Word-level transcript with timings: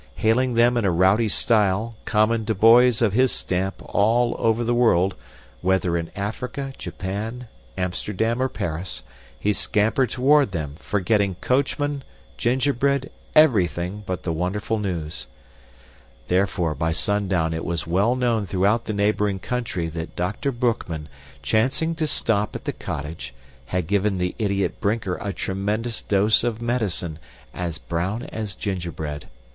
Hailing 0.15 0.55
them 0.55 0.77
in 0.77 0.83
a 0.83 0.89
rowdy 0.89 1.27
style, 1.27 1.93
common 2.05 2.43
to 2.47 2.55
boys 2.55 3.03
of 3.03 3.13
his 3.13 3.31
stamp 3.31 3.75
all 3.85 4.35
over 4.39 4.63
the 4.63 4.73
world, 4.73 5.13
weather 5.61 5.95
in 5.95 6.09
Africa, 6.15 6.73
Japan, 6.75 7.47
Amsterdam, 7.77 8.41
or 8.41 8.49
Paris, 8.49 9.03
he 9.39 9.53
scampered 9.53 10.09
toward 10.09 10.53
them, 10.53 10.73
forgetting 10.79 11.35
coachman, 11.35 12.03
gingerbread, 12.35 13.11
everything 13.35 14.01
but 14.07 14.23
the 14.23 14.33
wonderful 14.33 14.79
news. 14.79 15.27
Therefore, 16.29 16.73
by 16.73 16.93
sundown 16.93 17.53
it 17.53 17.63
was 17.63 17.85
well 17.85 18.15
known 18.15 18.47
throughout 18.47 18.85
the 18.85 18.93
neighboring 18.93 19.37
country 19.37 19.87
that 19.89 20.15
Dr. 20.15 20.51
Boekman, 20.51 21.09
chancing 21.43 21.93
to 21.97 22.07
stop 22.07 22.55
at 22.55 22.65
the 22.65 22.73
cottage, 22.73 23.35
had 23.67 23.85
given 23.85 24.17
the 24.17 24.33
idiot 24.39 24.81
Brinker 24.81 25.19
a 25.21 25.31
tremendous 25.31 26.01
dose 26.01 26.43
of 26.43 26.59
medicine, 26.59 27.19
as 27.53 27.77
brown 27.77 28.23
as 28.23 28.55
gingerbread. 28.55 29.27